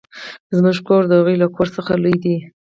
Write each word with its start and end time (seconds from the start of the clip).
زموږ 0.55 0.77
کور 0.87 1.03
د 1.07 1.11
هغوې 1.19 1.35
له 1.41 1.47
کور 1.55 1.67
څخه 1.77 1.91
لوي 2.03 2.17
ده. 2.23 2.35